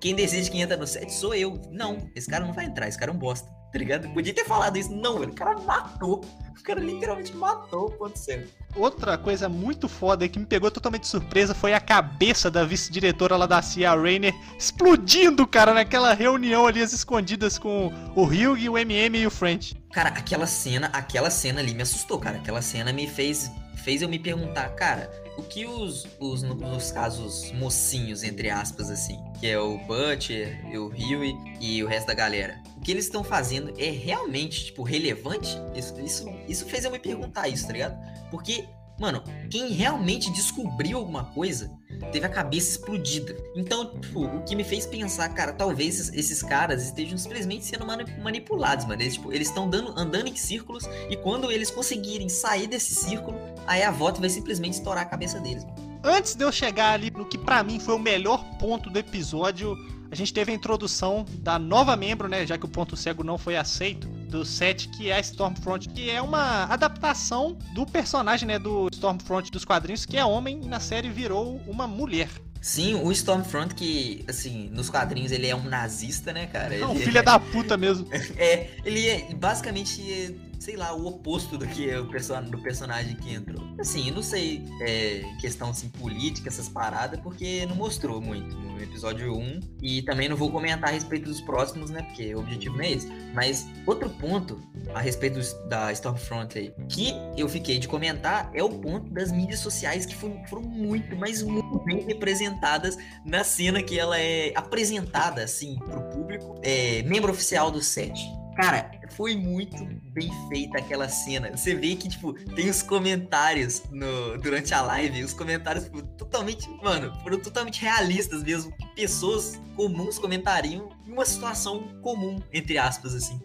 Quem 0.00 0.14
decide 0.14 0.50
quem 0.50 0.62
entra 0.62 0.76
no 0.76 0.86
set 0.86 1.12
sou 1.12 1.34
eu. 1.34 1.60
Não, 1.70 2.10
esse 2.14 2.28
cara 2.28 2.44
não 2.44 2.52
vai 2.52 2.64
entrar, 2.64 2.88
esse 2.88 2.98
cara 2.98 3.10
é 3.10 3.14
um 3.14 3.18
bosta. 3.18 3.48
Tá 3.72 3.78
ligado? 3.78 4.08
Podia 4.14 4.32
ter 4.32 4.44
falado 4.44 4.78
isso. 4.78 4.90
Não. 4.90 5.16
O 5.16 5.34
cara 5.34 5.58
matou. 5.60 6.24
O 6.58 6.62
cara 6.62 6.80
literalmente 6.80 7.36
matou 7.36 7.86
o 7.86 7.90
ponto 7.90 8.18
cego. 8.18 8.48
Outra 8.74 9.18
coisa 9.18 9.48
muito 9.48 9.88
foda 9.88 10.28
que 10.28 10.38
me 10.38 10.46
pegou 10.46 10.70
totalmente 10.70 11.02
de 11.02 11.08
surpresa 11.08 11.54
foi 11.54 11.72
a 11.74 11.80
cabeça 11.80 12.50
da 12.50 12.64
vice-diretora 12.64 13.36
lá 13.36 13.46
da 13.46 13.60
CIA, 13.62 13.94
Rainer, 13.94 14.34
explodindo, 14.58 15.46
cara, 15.46 15.74
naquela 15.74 16.14
reunião 16.14 16.66
ali, 16.66 16.82
as 16.82 16.92
escondidas 16.92 17.58
com 17.58 17.92
o 18.14 18.22
Hugh, 18.22 18.70
o 18.70 18.78
MM 18.78 19.18
e 19.18 19.26
o 19.26 19.30
French. 19.30 19.76
Cara, 19.98 20.10
aquela 20.10 20.46
cena, 20.46 20.86
aquela 20.92 21.28
cena 21.28 21.58
ali 21.58 21.74
me 21.74 21.82
assustou, 21.82 22.20
cara. 22.20 22.36
Aquela 22.36 22.62
cena 22.62 22.92
me 22.92 23.08
fez, 23.08 23.50
fez 23.74 24.00
eu 24.00 24.08
me 24.08 24.16
perguntar, 24.16 24.68
cara, 24.76 25.10
o 25.36 25.42
que 25.42 25.66
os, 25.66 26.06
os 26.20 26.40
nos 26.40 26.92
casos 26.92 27.50
mocinhos, 27.50 28.22
entre 28.22 28.48
aspas, 28.48 28.90
assim, 28.90 29.18
que 29.40 29.48
é 29.48 29.58
o 29.58 29.76
Butcher, 29.76 30.64
o 30.78 30.86
Huey 30.86 31.36
e 31.60 31.82
o 31.82 31.88
resto 31.88 32.06
da 32.06 32.14
galera, 32.14 32.62
o 32.76 32.80
que 32.80 32.92
eles 32.92 33.06
estão 33.06 33.24
fazendo 33.24 33.74
é 33.76 33.90
realmente, 33.90 34.66
tipo, 34.66 34.84
relevante? 34.84 35.58
Isso, 35.74 36.00
isso, 36.00 36.28
isso 36.46 36.64
fez 36.66 36.84
eu 36.84 36.92
me 36.92 37.00
perguntar 37.00 37.48
isso, 37.48 37.66
tá 37.66 37.72
ligado? 37.72 37.98
Porque 38.30 38.68
Mano, 38.98 39.22
quem 39.48 39.70
realmente 39.70 40.30
descobriu 40.32 40.98
alguma 40.98 41.24
coisa 41.24 41.70
teve 42.10 42.26
a 42.26 42.28
cabeça 42.28 42.70
explodida. 42.70 43.36
Então, 43.54 43.98
tipo, 44.00 44.24
o 44.24 44.42
que 44.42 44.56
me 44.56 44.64
fez 44.64 44.86
pensar, 44.86 45.28
cara, 45.30 45.52
talvez 45.52 46.12
esses, 46.12 46.42
caras 46.42 46.84
estejam 46.84 47.16
simplesmente 47.16 47.64
sendo 47.64 47.86
manipulados, 48.22 48.84
mano. 48.86 49.00
Eles 49.00 49.14
tipo, 49.14 49.32
estão 49.32 49.70
andando 49.96 50.26
em 50.26 50.36
círculos 50.36 50.88
e 51.08 51.16
quando 51.16 51.50
eles 51.50 51.70
conseguirem 51.70 52.28
sair 52.28 52.66
desse 52.66 52.94
círculo, 52.94 53.38
aí 53.66 53.82
a 53.82 53.90
volta 53.90 54.20
vai 54.20 54.30
simplesmente 54.30 54.74
estourar 54.74 55.04
a 55.04 55.06
cabeça 55.06 55.38
deles. 55.40 55.64
Mano. 55.64 55.88
Antes 56.02 56.34
de 56.34 56.44
eu 56.44 56.52
chegar 56.52 56.92
ali 56.92 57.10
no 57.10 57.26
que 57.26 57.36
para 57.36 57.62
mim 57.62 57.78
foi 57.78 57.94
o 57.94 57.98
melhor 57.98 58.44
ponto 58.58 58.88
do 58.88 58.98
episódio, 58.98 59.76
a 60.10 60.14
gente 60.14 60.32
teve 60.32 60.52
a 60.52 60.54
introdução 60.54 61.24
da 61.40 61.58
nova 61.58 61.96
membro, 61.96 62.28
né? 62.28 62.46
Já 62.46 62.56
que 62.56 62.64
o 62.64 62.68
ponto 62.68 62.96
cego 62.96 63.22
não 63.22 63.36
foi 63.36 63.56
aceito, 63.56 64.08
do 64.28 64.44
set, 64.44 64.88
que 64.88 65.10
é 65.10 65.16
a 65.16 65.20
Stormfront, 65.20 65.88
que 65.88 66.10
é 66.10 66.20
uma 66.20 66.64
adaptação 66.64 67.58
do 67.72 67.86
personagem, 67.86 68.46
né? 68.46 68.58
Do 68.58 68.88
Stormfront 68.92 69.50
dos 69.50 69.64
quadrinhos, 69.64 70.04
que 70.04 70.16
é 70.16 70.24
homem 70.24 70.60
e 70.62 70.68
na 70.68 70.80
série 70.80 71.08
virou 71.08 71.60
uma 71.66 71.86
mulher. 71.86 72.28
Sim, 72.60 72.94
o 72.96 73.10
Stormfront, 73.12 73.74
que, 73.74 74.24
assim, 74.28 74.68
nos 74.72 74.90
quadrinhos 74.90 75.30
ele 75.30 75.46
é 75.46 75.54
um 75.54 75.64
nazista, 75.64 76.32
né, 76.32 76.46
cara? 76.46 76.76
Não, 76.78 76.90
ele 76.90 77.04
filha 77.04 77.20
é... 77.20 77.22
da 77.22 77.38
puta 77.38 77.76
mesmo. 77.76 78.06
é, 78.36 78.70
ele 78.84 79.08
é 79.08 79.34
basicamente 79.34 80.36
sei 80.58 80.76
lá, 80.76 80.94
o 80.94 81.06
oposto 81.06 81.56
do 81.56 81.66
que 81.66 81.94
o 81.94 82.06
person 82.08 82.42
do 82.42 82.58
personagem 82.58 83.14
que 83.16 83.32
entrou. 83.32 83.62
Assim, 83.78 84.08
eu 84.08 84.14
não 84.14 84.22
sei 84.22 84.64
é, 84.82 85.22
questão 85.40 85.70
assim, 85.70 85.88
política, 85.88 86.48
essas 86.48 86.68
paradas, 86.68 87.20
porque 87.20 87.64
não 87.66 87.76
mostrou 87.76 88.20
muito 88.20 88.56
no 88.56 88.80
episódio 88.82 89.32
1. 89.36 89.60
E 89.80 90.02
também 90.02 90.28
não 90.28 90.36
vou 90.36 90.50
comentar 90.50 90.90
a 90.90 90.92
respeito 90.92 91.28
dos 91.28 91.40
próximos, 91.40 91.90
né? 91.90 92.02
Porque 92.02 92.34
o 92.34 92.40
objetivo 92.40 92.76
não 92.76 92.84
é 92.84 92.92
esse. 92.92 93.06
Mas 93.34 93.66
outro 93.86 94.10
ponto 94.10 94.60
a 94.94 95.00
respeito 95.00 95.38
da 95.68 95.92
Stormfront 95.92 96.58
aí, 96.58 96.72
que 96.88 97.14
eu 97.36 97.48
fiquei 97.48 97.78
de 97.78 97.86
comentar, 97.86 98.50
é 98.52 98.62
o 98.62 98.70
ponto 98.70 99.10
das 99.10 99.30
mídias 99.30 99.60
sociais 99.60 100.04
que 100.04 100.14
foram, 100.16 100.44
foram 100.46 100.62
muito, 100.62 101.14
mas 101.16 101.42
muito 101.42 101.78
bem 101.84 102.04
representadas 102.04 102.96
na 103.24 103.44
cena 103.44 103.82
que 103.82 103.98
ela 103.98 104.18
é 104.18 104.52
apresentada, 104.56 105.44
assim, 105.44 105.78
pro 105.78 106.02
público. 106.10 106.60
É, 106.62 107.02
membro 107.04 107.30
oficial 107.30 107.70
do 107.70 107.80
set. 107.80 108.18
Cara, 108.58 108.90
foi 109.10 109.36
muito 109.36 109.76
bem 110.10 110.28
feita 110.48 110.78
aquela 110.78 111.08
cena. 111.08 111.56
Você 111.56 111.76
vê 111.76 111.94
que, 111.94 112.08
tipo, 112.08 112.32
tem 112.56 112.68
os 112.68 112.82
comentários 112.82 113.84
no, 113.88 114.36
durante 114.38 114.74
a 114.74 114.82
live, 114.82 115.22
os 115.22 115.32
comentários 115.32 115.84
tipo, 115.84 116.02
totalmente, 116.02 116.68
mano, 116.82 117.14
foram 117.22 117.38
totalmente 117.38 117.80
realistas 117.80 118.42
mesmo. 118.42 118.74
Pessoas 118.96 119.60
comuns 119.76 120.18
comentariam 120.18 120.88
em 121.06 121.12
uma 121.12 121.24
situação 121.24 121.84
comum, 122.02 122.42
entre 122.52 122.78
aspas, 122.78 123.14
assim. 123.14 123.40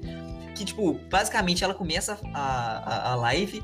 Que, 0.55 0.65
tipo, 0.65 0.95
basicamente 1.11 1.63
ela 1.63 1.75
começa 1.75 2.19
a, 2.33 2.39
a, 2.39 3.11
a 3.11 3.15
live 3.15 3.63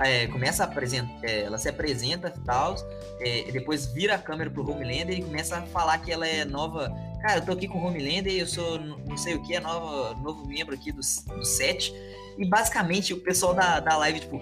é, 0.00 0.26
começa 0.26 0.64
a 0.64 0.66
apresentar, 0.66 1.12
é, 1.22 1.42
ela 1.42 1.58
se 1.58 1.68
apresenta 1.68 2.32
e 2.34 2.40
tal, 2.40 2.74
é, 3.20 3.50
depois 3.52 3.86
vira 3.86 4.14
a 4.14 4.18
câmera 4.18 4.50
pro 4.50 4.68
Homelander 4.68 5.18
e 5.18 5.22
começa 5.22 5.58
a 5.58 5.62
falar 5.62 5.98
que 5.98 6.10
ela 6.10 6.26
é 6.26 6.44
nova. 6.44 6.92
Cara, 7.26 7.40
eu 7.40 7.44
tô 7.44 7.52
aqui 7.52 7.66
com 7.66 7.78
o 7.78 7.84
Homelander 7.84 8.32
e 8.32 8.38
eu 8.38 8.46
sou 8.46 8.78
não 8.78 9.16
sei 9.16 9.34
o 9.34 9.42
que, 9.42 9.56
é 9.56 9.58
nova, 9.58 10.14
novo 10.20 10.46
membro 10.46 10.76
aqui 10.76 10.92
do, 10.92 11.00
do 11.00 11.44
set. 11.44 11.92
E 12.38 12.48
basicamente 12.48 13.12
o 13.12 13.16
pessoal 13.16 13.52
da, 13.52 13.80
da 13.80 13.96
live, 13.96 14.20
tipo, 14.20 14.40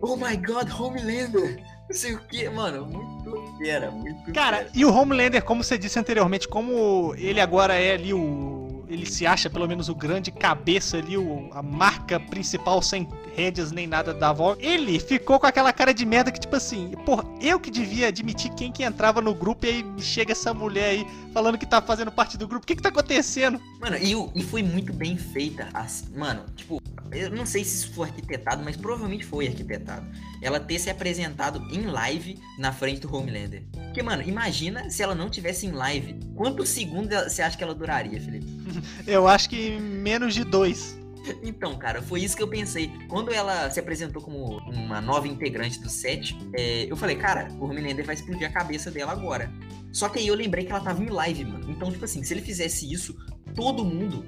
oh 0.00 0.14
my 0.14 0.36
god, 0.36 0.70
Homelander! 0.70 1.60
Não 1.88 1.96
sei 1.96 2.14
o 2.14 2.20
que, 2.20 2.48
mano, 2.48 2.86
muito 2.86 3.58
fera, 3.58 3.90
muito 3.90 4.32
Cara, 4.32 4.58
fera. 4.58 4.70
e 4.72 4.84
o 4.84 4.94
Homelander, 4.94 5.42
como 5.42 5.64
você 5.64 5.76
disse 5.76 5.98
anteriormente, 5.98 6.46
como 6.46 7.16
ele 7.16 7.40
agora 7.40 7.74
é 7.74 7.94
ali 7.94 8.14
o 8.14 8.59
ele 8.90 9.06
se 9.06 9.26
acha 9.26 9.48
pelo 9.48 9.66
menos 9.68 9.88
o 9.88 9.94
grande 9.94 10.32
cabeça 10.32 10.98
ali, 10.98 11.16
o, 11.16 11.48
a 11.52 11.62
marca 11.62 12.18
principal 12.18 12.82
sem 12.82 13.08
rédeas 13.36 13.70
nem 13.70 13.86
nada 13.86 14.12
da 14.12 14.32
volta. 14.32 14.64
Ele 14.64 14.98
ficou 14.98 15.38
com 15.38 15.46
aquela 15.46 15.72
cara 15.72 15.94
de 15.94 16.04
merda 16.04 16.32
que, 16.32 16.40
tipo 16.40 16.56
assim, 16.56 16.90
porra, 17.06 17.24
eu 17.40 17.60
que 17.60 17.70
devia 17.70 18.08
admitir 18.08 18.52
quem 18.54 18.72
que 18.72 18.82
entrava 18.82 19.20
no 19.20 19.32
grupo 19.32 19.64
e 19.64 19.68
aí 19.68 19.84
chega 19.98 20.32
essa 20.32 20.52
mulher 20.52 20.90
aí 20.90 21.06
falando 21.32 21.56
que 21.56 21.66
tá 21.66 21.80
fazendo 21.80 22.10
parte 22.10 22.36
do 22.36 22.48
grupo. 22.48 22.64
O 22.64 22.66
que 22.66 22.74
que 22.74 22.82
tá 22.82 22.88
acontecendo? 22.88 23.60
Mano, 23.80 23.96
e, 23.96 24.12
e 24.34 24.42
foi 24.42 24.62
muito 24.62 24.92
bem 24.92 25.16
feita. 25.16 25.68
As, 25.72 26.04
mano, 26.14 26.44
tipo, 26.56 26.82
eu 27.12 27.30
não 27.30 27.46
sei 27.46 27.64
se 27.64 27.76
isso 27.76 27.94
foi 27.94 28.08
arquitetado, 28.08 28.62
mas 28.64 28.76
provavelmente 28.76 29.24
foi 29.24 29.46
arquitetado. 29.46 30.06
Ela 30.42 30.58
ter 30.58 30.78
se 30.78 30.90
apresentado 30.90 31.66
em 31.72 31.82
live 31.86 32.38
na 32.58 32.72
frente 32.72 33.00
do 33.00 33.14
Homelander. 33.14 33.62
Porque, 33.72 34.02
mano, 34.02 34.22
imagina 34.22 34.90
se 34.90 35.02
ela 35.02 35.14
não 35.14 35.30
tivesse 35.30 35.66
em 35.66 35.72
live. 35.72 36.18
Quantos 36.34 36.68
segundos 36.68 37.10
você 37.24 37.42
acha 37.42 37.56
que 37.56 37.62
ela 37.64 37.74
duraria, 37.74 38.20
Felipe? 38.20 38.59
Eu 39.06 39.28
acho 39.28 39.48
que 39.48 39.78
menos 39.78 40.34
de 40.34 40.44
dois. 40.44 40.98
Então, 41.42 41.78
cara, 41.78 42.00
foi 42.00 42.22
isso 42.22 42.34
que 42.34 42.42
eu 42.42 42.48
pensei. 42.48 42.90
Quando 43.06 43.32
ela 43.32 43.70
se 43.70 43.78
apresentou 43.78 44.22
como 44.22 44.56
uma 44.66 45.00
nova 45.02 45.28
integrante 45.28 45.78
do 45.78 45.88
set, 45.88 46.36
é, 46.54 46.86
eu 46.90 46.96
falei, 46.96 47.14
cara, 47.14 47.48
o 47.60 47.66
Homelander 47.66 48.04
vai 48.04 48.14
explodir 48.14 48.48
a 48.48 48.50
cabeça 48.50 48.90
dela 48.90 49.12
agora. 49.12 49.52
Só 49.92 50.08
que 50.08 50.18
aí 50.18 50.26
eu 50.26 50.34
lembrei 50.34 50.64
que 50.64 50.72
ela 50.72 50.80
tava 50.80 51.02
em 51.02 51.08
live, 51.08 51.44
mano. 51.44 51.70
Então, 51.70 51.92
tipo 51.92 52.04
assim, 52.04 52.22
se 52.22 52.32
ele 52.32 52.40
fizesse 52.40 52.90
isso, 52.90 53.14
todo 53.54 53.84
mundo 53.84 54.24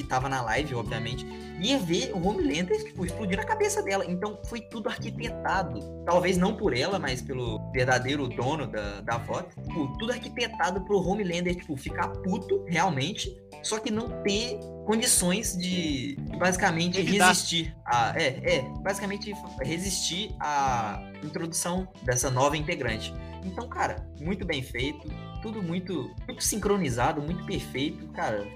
que 0.00 0.08
tava 0.08 0.28
na 0.28 0.40
live, 0.40 0.74
obviamente, 0.74 1.26
ia 1.60 1.78
ver 1.78 2.12
o 2.14 2.26
Homelander, 2.26 2.82
tipo, 2.84 3.04
explodir 3.04 3.38
a 3.38 3.44
cabeça 3.44 3.82
dela. 3.82 4.04
Então 4.06 4.40
foi 4.46 4.60
tudo 4.62 4.88
arquitetado. 4.88 5.80
Talvez 6.06 6.38
não 6.38 6.56
por 6.56 6.74
ela, 6.74 6.98
mas 6.98 7.20
pelo 7.20 7.70
verdadeiro 7.72 8.26
dono 8.28 8.66
da, 8.66 9.02
da 9.02 9.20
foto. 9.20 9.54
Tipo, 9.62 9.98
tudo 9.98 10.12
arquitetado 10.12 10.80
pro 10.84 10.98
Homelander, 10.98 11.54
tipo, 11.54 11.76
ficar 11.76 12.08
puto, 12.08 12.64
realmente. 12.66 13.36
Só 13.62 13.78
que 13.78 13.90
não 13.90 14.22
ter 14.22 14.58
condições 14.86 15.56
de 15.56 16.16
basicamente 16.38 16.98
Evitar. 16.98 17.28
resistir 17.28 17.76
a 17.84 18.14
é, 18.16 18.56
é, 18.56 18.62
basicamente 18.80 19.32
resistir 19.60 20.34
à 20.40 21.02
introdução 21.22 21.86
dessa 22.02 22.30
nova 22.30 22.56
integrante. 22.56 23.14
Então, 23.44 23.68
cara, 23.68 23.96
muito 24.18 24.46
bem 24.46 24.62
feito, 24.62 25.06
tudo 25.42 25.62
muito 25.62 26.10
muito 26.26 26.42
sincronizado, 26.42 27.20
muito 27.20 27.44
perfeito, 27.44 28.06
cara. 28.08 28.46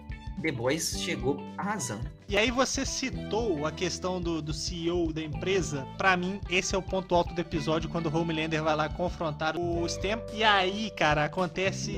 The 0.41 0.51
Boys 0.51 0.97
chegou 0.99 1.39
arrasando. 1.57 2.11
E 2.27 2.39
aí 2.39 2.51
você 2.51 2.87
citou 2.87 3.67
a 3.67 3.71
questão 3.71 4.21
do, 4.21 4.41
do 4.41 4.53
CEO 4.53 5.13
da 5.13 5.21
empresa. 5.21 5.87
Para 5.99 6.17
mim, 6.17 6.41
esse 6.49 6.75
é 6.75 6.79
o 6.79 6.83
ponto 6.83 7.15
alto 7.15 7.35
do 7.35 7.41
episódio 7.41 7.91
quando 7.91 8.07
o 8.07 8.17
Homelander 8.17 8.63
vai 8.63 8.75
lá 8.75 8.89
confrontar 8.89 9.57
o 9.59 9.87
Stem. 9.87 10.17
E 10.33 10.43
aí, 10.43 10.91
cara, 10.97 11.25
acontece 11.25 11.97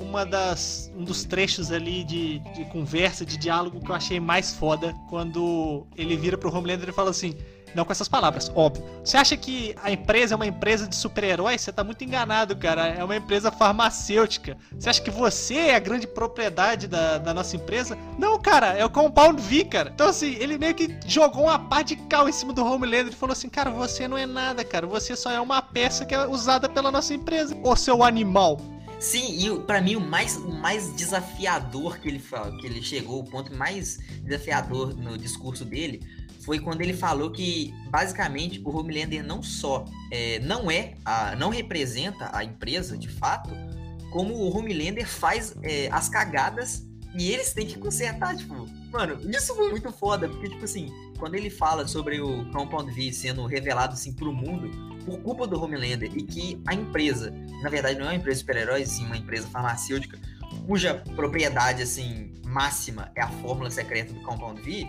uma 0.00 0.26
das 0.26 0.92
um 0.94 1.04
dos 1.04 1.24
trechos 1.24 1.72
ali 1.72 2.04
de, 2.04 2.38
de 2.54 2.64
conversa, 2.66 3.24
de 3.24 3.38
diálogo 3.38 3.80
que 3.80 3.90
eu 3.90 3.94
achei 3.94 4.20
mais 4.20 4.54
foda 4.54 4.94
quando 5.08 5.86
ele 5.96 6.16
vira 6.16 6.36
pro 6.36 6.54
Homelander 6.54 6.90
e 6.90 6.92
fala 6.92 7.10
assim: 7.10 7.34
não 7.74 7.84
com 7.84 7.92
essas 7.92 8.08
palavras, 8.08 8.50
óbvio. 8.54 8.84
Você 9.02 9.16
acha 9.16 9.36
que 9.36 9.74
a 9.82 9.90
empresa 9.90 10.34
é 10.34 10.36
uma 10.36 10.46
empresa 10.46 10.86
de 10.86 10.94
super-heróis? 10.94 11.60
Você 11.60 11.72
tá 11.72 11.82
muito 11.82 12.04
enganado, 12.04 12.56
cara. 12.56 12.88
É 12.88 13.02
uma 13.02 13.16
empresa 13.16 13.50
farmacêutica. 13.50 14.56
Você 14.78 14.90
acha 14.90 15.02
que 15.02 15.10
você 15.10 15.54
é 15.54 15.74
a 15.74 15.78
grande 15.78 16.06
propriedade 16.06 16.86
da, 16.86 17.18
da 17.18 17.32
nossa 17.32 17.56
empresa? 17.56 17.96
Não, 18.18 18.38
cara, 18.38 18.74
é 18.74 18.84
o 18.84 18.90
Compound 18.90 19.40
V, 19.40 19.61
cara. 19.64 19.90
Então, 19.94 20.08
assim, 20.08 20.34
ele 20.34 20.58
meio 20.58 20.74
que 20.74 20.94
jogou 21.06 21.44
uma 21.44 21.58
pá 21.58 21.82
de 21.82 21.96
cal 21.96 22.28
em 22.28 22.32
cima 22.32 22.52
do 22.52 22.64
Homelander 22.64 23.12
e 23.12 23.16
falou 23.16 23.32
assim: 23.32 23.48
cara, 23.48 23.70
você 23.70 24.06
não 24.06 24.16
é 24.16 24.26
nada, 24.26 24.64
cara. 24.64 24.86
Você 24.86 25.16
só 25.16 25.30
é 25.30 25.40
uma 25.40 25.62
peça 25.62 26.04
que 26.04 26.14
é 26.14 26.26
usada 26.26 26.68
pela 26.68 26.90
nossa 26.90 27.14
empresa. 27.14 27.56
Ô, 27.62 27.74
seu 27.76 28.02
animal. 28.02 28.60
Sim, 28.98 29.36
e 29.36 29.60
para 29.62 29.80
mim 29.80 29.96
o 29.96 30.00
mais, 30.00 30.36
o 30.36 30.52
mais 30.52 30.94
desafiador 30.94 31.98
que 31.98 32.08
ele, 32.08 32.22
que 32.60 32.66
ele 32.66 32.80
chegou, 32.80 33.18
o 33.18 33.24
ponto 33.24 33.52
mais 33.52 33.98
desafiador 34.22 34.94
no 34.96 35.18
discurso 35.18 35.64
dele 35.64 36.00
foi 36.44 36.60
quando 36.60 36.82
ele 36.82 36.92
falou 36.92 37.30
que 37.30 37.74
basicamente 37.90 38.60
o 38.64 38.76
Homelander 38.76 39.24
não 39.24 39.42
só 39.42 39.84
é, 40.10 40.38
não 40.40 40.70
é 40.70 40.94
a, 41.04 41.34
não 41.36 41.50
representa 41.50 42.30
a 42.32 42.44
empresa 42.44 42.96
de 42.96 43.08
fato, 43.08 43.50
como 44.12 44.34
o 44.34 44.56
Homelander 44.56 45.08
faz 45.08 45.56
é, 45.62 45.88
as 45.90 46.08
cagadas 46.08 46.86
e 47.14 47.30
eles 47.30 47.52
têm 47.52 47.66
que 47.66 47.78
consertar, 47.78 48.36
tipo, 48.36 48.66
mano, 48.90 49.18
isso 49.30 49.54
foi 49.54 49.70
muito 49.70 49.92
foda, 49.92 50.28
porque 50.28 50.48
tipo 50.48 50.64
assim, 50.64 50.88
quando 51.18 51.34
ele 51.34 51.50
fala 51.50 51.86
sobre 51.86 52.20
o 52.20 52.50
Compound 52.50 52.90
V 52.92 53.12
sendo 53.12 53.44
revelado 53.46 53.94
assim 53.94 54.12
pro 54.12 54.32
mundo 54.32 54.70
por 55.04 55.18
culpa 55.20 55.46
do 55.46 55.62
Homelander 55.62 56.10
e 56.14 56.22
que 56.22 56.62
a 56.66 56.74
empresa, 56.74 57.32
na 57.62 57.68
verdade 57.68 57.98
não 57.98 58.06
é 58.06 58.10
uma 58.10 58.14
empresa 58.14 58.36
de 58.36 58.40
super-heróis, 58.40 58.88
sim, 58.88 59.04
uma 59.04 59.16
empresa 59.16 59.48
farmacêutica 59.48 60.18
cuja 60.66 61.02
propriedade 61.16 61.82
assim 61.82 62.32
máxima 62.46 63.10
é 63.16 63.22
a 63.22 63.28
fórmula 63.28 63.70
secreta 63.70 64.12
do 64.12 64.20
Compound 64.20 64.60
V, 64.60 64.86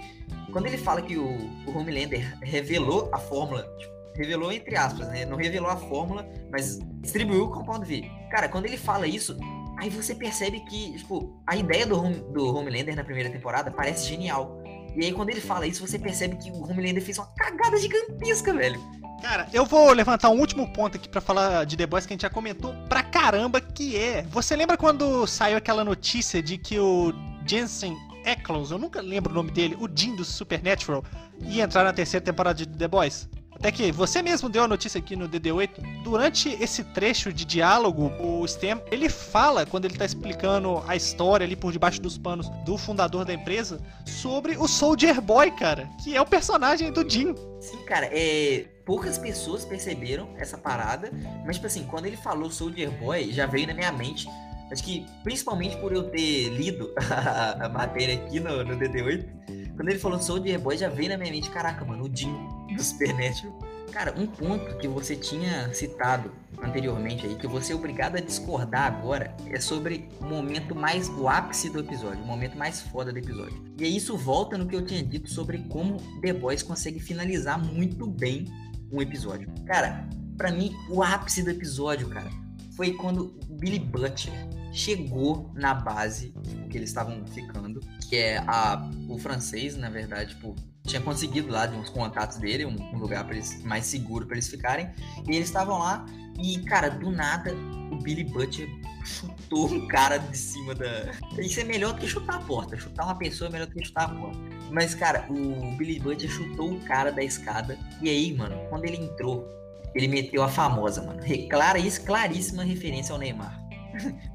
quando 0.51 0.67
ele 0.67 0.77
fala 0.77 1.01
que 1.01 1.17
o, 1.17 1.25
o 1.65 1.77
Homelander 1.77 2.37
revelou 2.41 3.09
a 3.13 3.17
fórmula, 3.17 3.63
tipo, 3.77 3.93
revelou 4.15 4.51
entre 4.51 4.75
aspas, 4.75 5.07
né? 5.07 5.25
Não 5.25 5.37
revelou 5.37 5.69
a 5.69 5.77
fórmula, 5.77 6.27
mas 6.51 6.79
distribuiu 7.01 7.45
o 7.45 7.51
Compound 7.51 7.85
V. 7.87 8.09
Cara, 8.29 8.47
quando 8.47 8.65
ele 8.65 8.77
fala 8.77 9.07
isso, 9.07 9.35
aí 9.83 9.89
você 9.89 10.15
percebe 10.15 10.61
que, 10.61 10.97
tipo, 10.97 11.41
a 11.45 11.55
ideia 11.57 11.85
do, 11.85 12.01
do 12.31 12.55
Homelander 12.55 12.95
na 12.95 13.03
primeira 13.03 13.29
temporada 13.29 13.69
parece 13.69 14.07
genial. 14.07 14.61
E 14.95 15.03
aí, 15.03 15.11
quando 15.11 15.29
ele 15.29 15.41
fala 15.41 15.67
isso, 15.67 15.85
você 15.85 15.99
percebe 15.99 16.37
que 16.37 16.49
o 16.51 16.63
Homelander 16.63 17.03
fez 17.03 17.17
uma 17.17 17.27
cagada 17.35 17.77
gigantesca, 17.77 18.53
velho. 18.53 18.79
Cara, 19.21 19.47
eu 19.53 19.65
vou 19.65 19.91
levantar 19.91 20.29
um 20.29 20.39
último 20.39 20.71
ponto 20.71 20.97
aqui 20.97 21.09
para 21.09 21.21
falar 21.21 21.65
de 21.65 21.75
The 21.75 21.85
Boys 21.85 22.05
que 22.05 22.13
a 22.13 22.15
gente 22.15 22.21
já 22.21 22.29
comentou 22.29 22.73
pra 22.87 23.03
caramba, 23.03 23.59
que 23.59 23.97
é... 23.97 24.23
Você 24.23 24.55
lembra 24.55 24.77
quando 24.77 25.25
saiu 25.27 25.57
aquela 25.57 25.83
notícia 25.83 26.41
de 26.41 26.57
que 26.57 26.79
o 26.79 27.13
Jensen 27.45 27.97
Ackles, 28.25 28.71
eu 28.71 28.77
nunca 28.77 29.01
lembro 29.01 29.31
o 29.31 29.35
nome 29.35 29.51
dele, 29.51 29.77
o 29.79 29.89
Jim 29.93 30.15
do 30.15 30.23
Supernatural, 30.23 31.03
ia 31.41 31.63
entrar 31.63 31.83
na 31.83 31.91
terceira 31.91 32.23
temporada 32.23 32.65
de 32.65 32.77
The 32.77 32.87
Boys? 32.87 33.29
Até 33.63 33.72
que 33.72 33.93
você 33.93 34.22
mesmo 34.22 34.50
deu 34.50 34.65
a 34.65 34.67
notícia 34.67 35.00
aqui 35.00 35.15
no 35.15 35.29
DD8. 35.29 36.03
Durante 36.03 36.50
esse 36.62 36.84
trecho 36.84 37.32
de 37.32 37.46
diálogo, 37.46 38.12
o 38.20 38.46
Stem, 38.46 38.82
ele 38.91 39.08
fala, 39.08 39.65
quando 39.65 39.86
ele 39.86 39.96
tá 39.96 40.03
explicando 40.03 40.84
a 40.86 40.98
história 40.98 41.46
ali 41.46 41.55
por 41.55 41.72
debaixo 41.72 42.01
dos 42.01 42.17
panos 42.17 42.50
do 42.65 42.77
fundador 42.77 43.24
da 43.24 43.34
empresa, 43.34 43.79
sobre 44.05 44.58
o 44.58 44.67
Soldier 44.67 45.22
Boy, 45.22 45.50
cara, 45.51 45.88
que 46.03 46.13
é 46.13 46.20
o 46.20 46.25
personagem 46.25 46.91
do 46.91 47.10
Jim. 47.10 47.34
Sim, 47.62 47.77
cara, 47.86 48.10
é... 48.12 48.65
poucas 48.84 49.17
pessoas 49.17 49.63
perceberam 49.63 50.27
essa 50.36 50.58
parada, 50.58 51.10
mas, 51.46 51.55
tipo 51.55 51.67
assim, 51.67 51.86
quando 51.86 52.05
ele 52.05 52.17
falou 52.17 52.51
Soldier 52.51 52.91
Boy, 52.91 53.32
já 53.32 53.46
veio 53.46 53.67
na 53.67 53.74
minha 53.74 53.93
mente 53.93 54.27
Acho 54.72 54.84
que 54.84 55.05
principalmente 55.24 55.77
por 55.77 55.93
eu 55.93 56.10
ter 56.10 56.50
lido 56.50 56.91
a, 56.98 57.65
a 57.65 57.70
matéria 57.70 58.15
aqui 58.15 58.39
no, 58.39 58.63
no 58.63 58.75
DD8, 58.75 59.75
quando 59.75 59.89
ele 59.89 60.00
falou 60.00 60.20
Soldier 60.20 60.60
Boy, 60.60 60.75
já 60.77 60.89
veio 60.89 61.10
na 61.10 61.17
minha 61.17 61.32
mente, 61.32 61.50
caraca, 61.50 61.86
mano, 61.86 62.05
o 62.05 62.12
Jim 62.13 62.36
do 62.75 62.83
Supernatural. 62.83 63.57
Cara, 63.91 64.13
um 64.17 64.25
ponto 64.25 64.75
que 64.77 64.87
você 64.87 65.15
tinha 65.15 65.71
citado 65.73 66.31
anteriormente 66.61 67.27
aí, 67.27 67.35
que 67.35 67.45
você 67.45 67.73
é 67.73 67.75
obrigado 67.75 68.15
a 68.15 68.19
discordar 68.19 68.87
agora, 68.87 69.35
é 69.45 69.59
sobre 69.59 70.09
o 70.19 70.25
momento 70.25 70.73
mais, 70.73 71.09
o 71.09 71.29
ápice 71.29 71.69
do 71.69 71.79
episódio, 71.79 72.23
o 72.23 72.25
momento 72.25 72.57
mais 72.57 72.81
foda 72.81 73.11
do 73.11 73.19
episódio. 73.19 73.63
E 73.77 73.83
aí 73.83 73.95
isso 73.95 74.17
volta 74.17 74.57
no 74.57 74.65
que 74.65 74.75
eu 74.75 74.83
tinha 74.83 75.03
dito 75.03 75.29
sobre 75.29 75.59
como 75.69 75.97
The 76.21 76.33
Boys 76.33 76.63
consegue 76.63 76.99
finalizar 76.99 77.63
muito 77.63 78.07
bem 78.07 78.45
um 78.91 78.99
episódio. 79.01 79.47
Cara, 79.65 80.09
para 80.37 80.51
mim, 80.51 80.75
o 80.89 81.03
ápice 81.03 81.43
do 81.43 81.51
episódio, 81.51 82.09
cara, 82.09 82.31
foi 82.75 82.93
quando 82.93 83.37
Billy 83.47 83.79
Butcher 83.79 84.33
chegou 84.71 85.51
na 85.53 85.75
base 85.75 86.33
que 86.69 86.77
eles 86.77 86.89
estavam 86.89 87.23
ficando, 87.27 87.79
que 88.09 88.15
é 88.15 88.39
a, 88.39 88.89
o 89.07 89.19
francês, 89.19 89.77
na 89.77 89.89
verdade, 89.89 90.33
tipo, 90.33 90.55
tinha 90.85 91.01
conseguido 91.01 91.51
lá 91.51 91.65
de 91.65 91.75
uns 91.75 91.89
contatos 91.89 92.37
dele, 92.37 92.65
um, 92.65 92.75
um 92.93 92.97
lugar 92.97 93.29
eles 93.31 93.63
mais 93.63 93.85
seguro 93.85 94.25
para 94.25 94.35
eles 94.35 94.47
ficarem, 94.47 94.89
e 95.27 95.35
eles 95.35 95.47
estavam 95.47 95.79
lá 95.79 96.05
e, 96.39 96.59
cara, 96.59 96.89
do 96.89 97.11
nada, 97.11 97.53
o 97.91 97.95
Billy 97.97 98.23
Butcher 98.23 98.67
chutou 99.05 99.71
um 99.71 99.87
cara 99.87 100.17
de 100.17 100.37
cima 100.37 100.73
da. 100.73 101.11
Isso 101.37 101.59
é 101.59 101.63
melhor 101.63 101.93
do 101.93 101.99
que 101.99 102.07
chutar 102.07 102.37
a 102.37 102.39
porta. 102.39 102.77
Chutar 102.77 103.05
uma 103.05 103.15
pessoa 103.15 103.49
é 103.49 103.51
melhor 103.51 103.67
do 103.67 103.73
que 103.73 103.85
chutar 103.85 104.05
a 104.05 104.09
porta. 104.09 104.39
Mas, 104.71 104.95
cara, 104.95 105.27
o 105.29 105.75
Billy 105.77 105.99
Butcher 105.99 106.29
chutou 106.29 106.71
o 106.71 106.79
cara 106.81 107.11
da 107.11 107.23
escada. 107.23 107.77
E 108.01 108.09
aí, 108.09 108.33
mano, 108.33 108.57
quando 108.69 108.85
ele 108.85 108.97
entrou, 108.97 109.47
ele 109.93 110.07
meteu 110.07 110.41
a 110.41 110.49
famosa, 110.49 111.03
mano. 111.03 111.19
Clara, 111.49 111.79
claríssima 112.03 112.63
referência 112.63 113.13
ao 113.13 113.19
Neymar. 113.19 113.62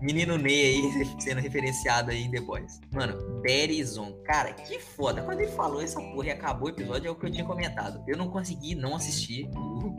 Menino 0.01 0.37
Ney 0.37 0.63
aí 0.63 1.17
sendo 1.21 1.41
referenciado 1.41 2.11
aí 2.11 2.25
em 2.25 2.31
The 2.31 2.41
Boys. 2.41 2.81
Mano, 2.93 3.41
Berizon. 3.41 4.13
Cara, 4.25 4.53
que 4.53 4.79
foda. 4.79 5.23
Quando 5.23 5.41
ele 5.41 5.53
falou 5.53 5.83
essa 5.83 6.01
porra 6.01 6.27
e 6.27 6.31
acabou 6.31 6.69
o 6.69 6.71
episódio, 6.71 7.09
é 7.09 7.11
o 7.11 7.15
que 7.15 7.27
eu 7.27 7.31
tinha 7.31 7.45
comentado. 7.45 8.03
Eu 8.07 8.17
não 8.17 8.29
consegui 8.29 8.75
não 8.75 8.95
assistir 8.95 9.49
o, 9.55 9.95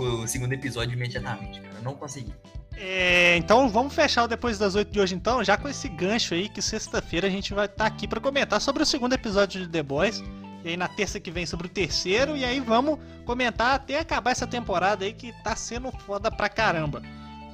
o 0.00 0.26
segundo 0.26 0.52
episódio 0.52 0.94
imediatamente, 0.94 1.60
cara. 1.60 1.74
Eu 1.76 1.82
não 1.82 1.94
consegui. 1.94 2.32
É, 2.76 3.36
então 3.36 3.68
vamos 3.68 3.94
fechar 3.94 4.24
o 4.24 4.28
depois 4.28 4.58
das 4.58 4.74
8 4.74 4.90
de 4.90 4.98
hoje 4.98 5.14
então, 5.14 5.44
já 5.44 5.56
com 5.56 5.68
esse 5.68 5.88
gancho 5.88 6.34
aí 6.34 6.48
que 6.48 6.62
sexta-feira 6.62 7.26
a 7.26 7.30
gente 7.30 7.52
vai 7.52 7.66
estar 7.66 7.84
tá 7.84 7.86
aqui 7.86 8.08
para 8.08 8.18
comentar 8.18 8.60
sobre 8.60 8.82
o 8.82 8.86
segundo 8.86 9.12
episódio 9.12 9.60
de 9.60 9.68
The 9.68 9.82
Boys. 9.82 10.22
E 10.64 10.70
aí 10.70 10.76
na 10.76 10.88
terça 10.88 11.18
que 11.18 11.30
vem 11.30 11.44
sobre 11.44 11.66
o 11.66 11.70
terceiro 11.70 12.36
e 12.36 12.44
aí 12.44 12.60
vamos 12.60 12.98
comentar 13.24 13.74
até 13.74 13.98
acabar 13.98 14.30
essa 14.30 14.46
temporada 14.46 15.04
aí 15.04 15.12
que 15.12 15.32
tá 15.42 15.56
sendo 15.56 15.90
foda 15.90 16.30
pra 16.30 16.48
caramba. 16.48 17.02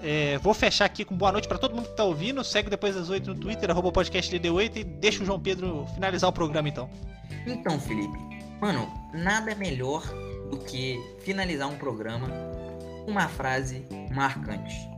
É, 0.03 0.39
vou 0.39 0.55
fechar 0.55 0.85
aqui 0.85 1.05
com 1.05 1.17
boa 1.17 1.33
noite 1.33 1.49
para 1.49 1.59
todo 1.59 1.75
mundo 1.75 1.89
que 1.89 1.97
tá 1.97 2.05
ouvindo. 2.05 2.43
Segue 2.45 2.71
depois 2.71 2.95
das 2.95 3.11
8 3.11 3.35
no 3.35 3.39
Twitter, 3.39 3.71
arroba 3.71 3.91
podcastdd8 3.91 4.77
e 4.77 4.85
deixa 4.85 5.23
o 5.23 5.27
João 5.27 5.41
Pedro 5.41 5.87
finalizar 5.95 6.31
o 6.31 6.33
programa 6.33 6.69
então. 6.69 6.89
Então, 7.47 7.79
Felipe, 7.81 8.19
mano, 8.61 8.89
nada 9.13 9.55
melhor 9.55 10.03
do 10.51 10.59
que 10.59 10.99
finalizar 11.21 11.69
um 11.69 11.77
programa 11.77 12.29
com 13.05 13.11
uma 13.11 13.29
frase 13.29 13.85
marcante. 14.11 14.89